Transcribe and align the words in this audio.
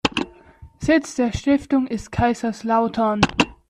Sitz 0.79 1.13
der 1.13 1.31
Stiftung 1.31 1.85
ist 1.85 2.11
Kaiserslautern. 2.11 3.21